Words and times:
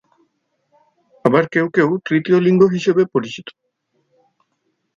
আবার 1.25 1.43
কেউ 1.53 1.65
কেউ 1.75 1.89
তৃতীয় 2.05 2.37
লিঙ্গ 2.41 2.61
হিসেবে 2.75 3.03
পরিচিত। 3.13 3.47